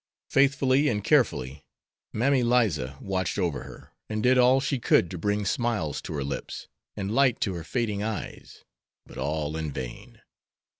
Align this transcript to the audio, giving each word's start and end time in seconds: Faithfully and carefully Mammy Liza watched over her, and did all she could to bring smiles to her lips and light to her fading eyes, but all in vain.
Faithfully 0.31 0.89
and 0.89 1.03
carefully 1.03 1.63
Mammy 2.11 2.41
Liza 2.41 2.97
watched 2.99 3.37
over 3.37 3.61
her, 3.65 3.91
and 4.09 4.23
did 4.23 4.35
all 4.35 4.59
she 4.59 4.79
could 4.79 5.11
to 5.11 5.17
bring 5.19 5.45
smiles 5.45 6.01
to 6.01 6.13
her 6.13 6.23
lips 6.23 6.67
and 6.97 7.13
light 7.13 7.39
to 7.41 7.53
her 7.53 7.63
fading 7.63 8.01
eyes, 8.01 8.63
but 9.05 9.19
all 9.19 9.55
in 9.55 9.71
vain. 9.71 10.19